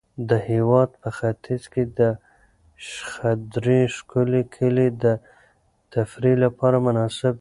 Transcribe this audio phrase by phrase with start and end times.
[0.29, 2.01] د هېواد په ختیځ کې د
[2.91, 5.05] شخدرې ښکلي کلي د
[5.93, 7.29] تفریح لپاره مناسب دي.